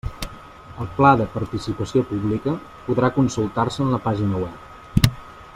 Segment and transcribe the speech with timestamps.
[0.85, 2.55] El pla de participació pública
[2.89, 5.09] podrà consultar-se en la pàgina web.